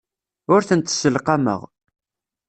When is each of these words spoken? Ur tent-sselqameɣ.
Ur 0.53 0.61
tent-sselqameɣ. 0.69 1.61